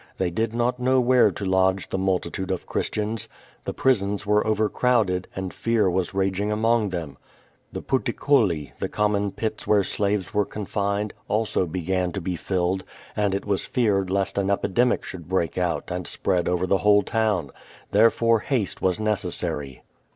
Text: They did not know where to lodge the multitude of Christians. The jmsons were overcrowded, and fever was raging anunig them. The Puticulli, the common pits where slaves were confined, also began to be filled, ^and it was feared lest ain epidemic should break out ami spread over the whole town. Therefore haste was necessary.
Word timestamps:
They 0.17 0.31
did 0.31 0.55
not 0.55 0.79
know 0.79 0.99
where 0.99 1.29
to 1.29 1.45
lodge 1.45 1.89
the 1.89 1.97
multitude 1.99 2.49
of 2.49 2.65
Christians. 2.65 3.29
The 3.65 3.73
jmsons 3.75 4.25
were 4.25 4.47
overcrowded, 4.47 5.27
and 5.35 5.53
fever 5.53 5.91
was 5.91 6.15
raging 6.15 6.49
anunig 6.49 6.89
them. 6.89 7.17
The 7.71 7.83
Puticulli, 7.83 8.71
the 8.79 8.89
common 8.89 9.29
pits 9.29 9.67
where 9.67 9.83
slaves 9.83 10.33
were 10.33 10.43
confined, 10.43 11.13
also 11.27 11.67
began 11.67 12.11
to 12.13 12.19
be 12.19 12.35
filled, 12.35 12.83
^and 13.15 13.35
it 13.35 13.45
was 13.45 13.63
feared 13.63 14.09
lest 14.09 14.39
ain 14.39 14.49
epidemic 14.49 15.03
should 15.03 15.29
break 15.29 15.55
out 15.59 15.91
ami 15.91 16.05
spread 16.05 16.47
over 16.47 16.65
the 16.65 16.79
whole 16.79 17.03
town. 17.03 17.51
Therefore 17.91 18.39
haste 18.39 18.81
was 18.81 18.99
necessary. 18.99 19.83